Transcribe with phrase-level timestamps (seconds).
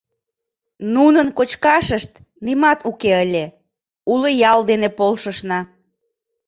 [0.93, 2.11] Нунын кочкашышт
[2.45, 3.45] нимат уке ыле,
[4.13, 5.59] уло ял дене полшышна.